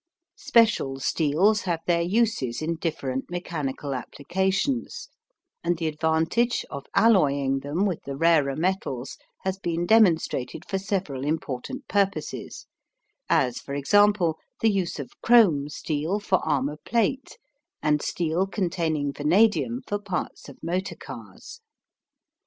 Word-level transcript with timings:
Special 0.39 0.99
steels 0.99 1.61
have 1.61 1.81
their 1.85 2.01
uses 2.01 2.63
in 2.63 2.73
different 2.77 3.29
mechanical 3.29 3.93
applications 3.93 5.09
and 5.63 5.77
the 5.77 5.85
advantage 5.85 6.65
of 6.71 6.87
alloying 6.95 7.59
them 7.59 7.85
with 7.85 8.01
the 8.01 8.15
rarer 8.17 8.55
metals 8.55 9.19
has 9.43 9.59
been 9.59 9.85
demonstrated 9.85 10.65
for 10.67 10.79
several 10.79 11.23
important 11.23 11.87
purposes, 11.87 12.65
as 13.29 13.59
for 13.59 13.75
example, 13.75 14.39
the 14.61 14.71
use 14.71 14.97
of 14.97 15.11
chrome 15.21 15.69
steel 15.69 16.19
for 16.19 16.39
armor 16.39 16.77
plate, 16.83 17.37
and 17.83 18.01
steel 18.01 18.47
containing 18.47 19.13
vanadium 19.13 19.81
for 19.85 19.99
parts 19.99 20.49
of 20.49 20.57
motor 20.63 20.95
cars. 20.95 21.61